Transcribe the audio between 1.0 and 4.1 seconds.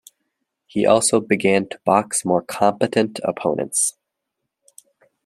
began to box more competent opponents.